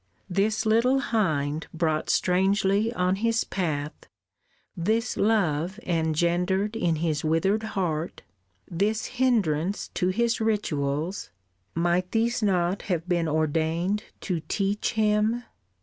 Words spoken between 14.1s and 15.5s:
to teach him?